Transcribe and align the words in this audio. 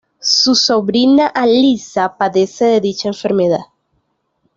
Su 0.35 0.55
sobrina 0.55 1.27
Alyssa 1.27 2.17
padece 2.17 2.65
de 2.65 2.81
dicha 2.81 3.07
enfermedad. 3.07 3.65